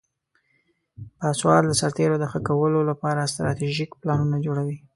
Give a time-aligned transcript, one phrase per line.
[1.19, 4.77] پاسوال د سرتیرو د ښه کولو لپاره استراتیژیک پلانونه جوړوي.